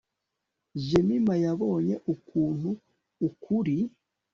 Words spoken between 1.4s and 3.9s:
yabonye ukuntu ukuri